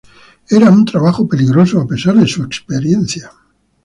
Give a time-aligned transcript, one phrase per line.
[0.49, 3.31] Era un trabajo peligroso a pesar de su experiencia.